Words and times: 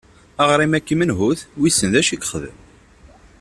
Aɣrim-agi 0.41 0.95
menhut? 0.99 1.39
Wissen 1.59 1.87
d 1.93 1.95
acu 1.99 2.13
yexdem? 2.13 2.57